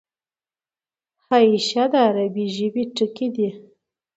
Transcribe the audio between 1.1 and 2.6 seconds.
حاشیه د عربي